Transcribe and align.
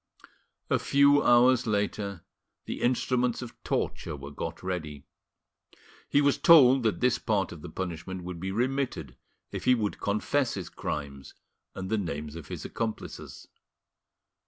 A 0.71 0.79
few 0.79 1.21
hours 1.21 1.67
later 1.67 2.23
the 2.65 2.81
instruments 2.81 3.43
of 3.43 3.53
torture 3.63 4.15
were 4.15 4.31
got 4.31 4.63
ready. 4.63 5.05
He 6.09 6.21
was 6.21 6.39
told 6.39 6.81
that 6.81 7.01
this 7.01 7.19
part 7.19 7.51
of 7.51 7.61
his 7.61 7.71
punishment 7.73 8.23
would 8.23 8.39
be 8.39 8.51
remitted 8.51 9.15
if 9.51 9.65
he 9.65 9.75
would 9.75 9.99
confess 10.01 10.55
his 10.55 10.69
crimes 10.69 11.35
and 11.75 11.91
the 11.91 11.99
names 11.99 12.35
of 12.35 12.47
his 12.47 12.65
accomplices. 12.65 13.47